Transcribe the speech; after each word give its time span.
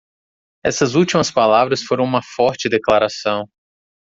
Essas 0.65 0.95
últimas 0.95 1.29
palavras 1.29 1.83
foram 1.83 2.03
uma 2.03 2.23
forte 2.23 2.67
declaração. 2.67 3.45